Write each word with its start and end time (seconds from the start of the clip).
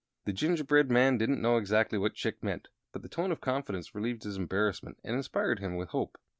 The 0.25 0.33
gingerbread 0.33 0.89
man 0.89 1.19
didn't 1.19 1.43
know 1.43 1.57
exactly 1.57 1.99
what 1.99 2.15
Chick 2.15 2.41
meant, 2.41 2.69
but 2.91 3.03
the 3.03 3.07
tone 3.07 3.31
of 3.31 3.39
confidence 3.39 3.93
relieved 3.93 4.23
his 4.23 4.35
embarrassment 4.35 4.97
and 5.03 5.15
inspired 5.15 5.59
him 5.59 5.75
with 5.75 5.89
hope. 5.89 6.17